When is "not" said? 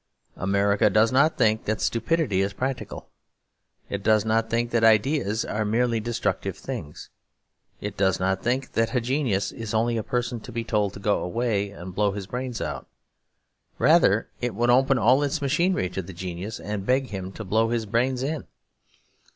1.11-1.37, 4.25-4.49, 8.19-8.41